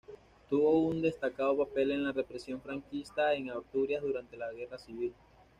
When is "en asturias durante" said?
3.35-4.35